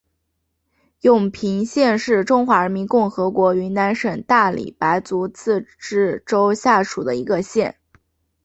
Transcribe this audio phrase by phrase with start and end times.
[1.01, 7.77] 永平县是中华人民共和国云南省大理白族自治州下属的一个县。